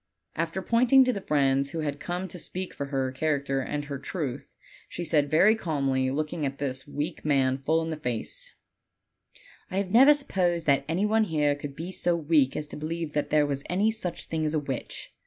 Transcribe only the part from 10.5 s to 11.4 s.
that any one